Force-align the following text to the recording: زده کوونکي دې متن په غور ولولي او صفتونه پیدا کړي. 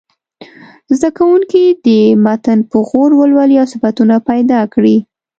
زده 0.97 1.09
کوونکي 1.17 1.63
دې 1.85 2.01
متن 2.25 2.59
په 2.69 2.77
غور 2.87 3.11
ولولي 3.19 3.55
او 3.61 3.67
صفتونه 3.73 4.15
پیدا 4.29 4.59
کړي. 4.73 4.97